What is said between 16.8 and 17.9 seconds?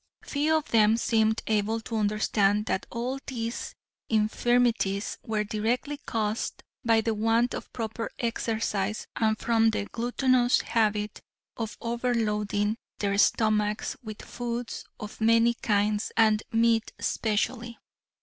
especially.